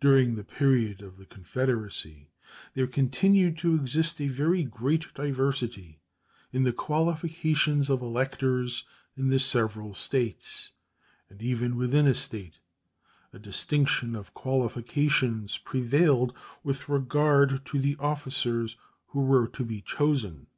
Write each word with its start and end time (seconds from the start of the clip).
During 0.00 0.34
the 0.34 0.42
period 0.42 1.02
of 1.02 1.18
the 1.18 1.24
Confederacy 1.24 2.32
there 2.74 2.88
continued 2.88 3.56
to 3.58 3.76
exist 3.76 4.20
a 4.20 4.26
very 4.26 4.64
great 4.64 5.14
diversity 5.14 6.00
in 6.52 6.64
the 6.64 6.72
qualifications 6.72 7.88
of 7.88 8.02
electors 8.02 8.82
in 9.16 9.28
the 9.28 9.38
several 9.38 9.94
States, 9.94 10.72
and 11.30 11.40
even 11.40 11.76
within 11.76 12.08
a 12.08 12.14
State 12.14 12.58
a 13.32 13.38
distinction 13.38 14.16
of 14.16 14.34
qualifications 14.34 15.58
prevailed 15.58 16.34
with 16.64 16.88
regard 16.88 17.64
to 17.66 17.78
the 17.78 17.94
officers 18.00 18.76
who 19.10 19.20
were 19.20 19.46
to 19.46 19.64
be 19.64 19.80
chosen. 19.80 20.48